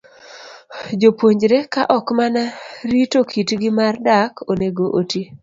Jopuonjre, 0.99 1.57
ka 1.73 1.81
ok 1.97 2.07
mana 2.19 2.43
rito 2.91 3.19
kitgi 3.29 3.69
mar 3.79 3.93
dak, 4.07 4.31
onego 4.51 4.83
oti 4.99 5.21